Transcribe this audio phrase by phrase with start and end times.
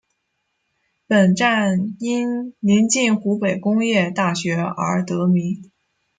[1.05, 5.69] 本站因临近湖北工业大学而得名。